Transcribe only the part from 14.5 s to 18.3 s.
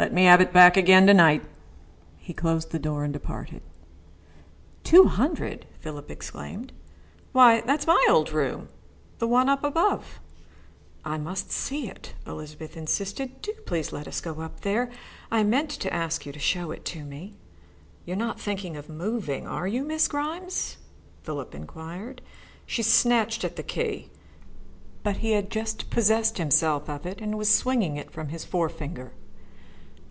there. I meant to ask you to show it me." "You are